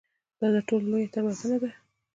دا 0.39 0.47
تر 0.53 0.61
ټولو 0.67 0.85
لویه 0.91 1.07
تېروتنه 1.13 1.57
ده. 1.61 1.71